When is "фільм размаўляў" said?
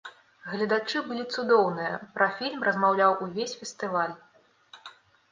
2.37-3.13